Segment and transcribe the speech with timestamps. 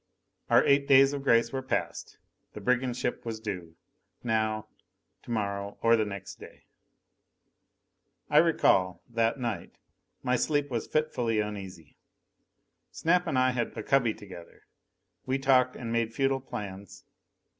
[0.49, 2.17] Our eight days of grace were passed.
[2.53, 3.75] The brigand ship was due
[4.23, 4.65] now,
[5.21, 6.63] tomorrow, or the next day.
[8.27, 9.75] I recall, that night,
[10.23, 11.97] my sleep was fitfully uneasy.
[12.89, 14.65] Snap and I had a cubby together.
[15.27, 17.05] We talked, and made futile plans.